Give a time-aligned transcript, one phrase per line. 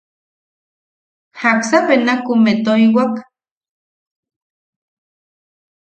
[1.39, 3.13] ¿Jaksa benakumeʼe toiwak?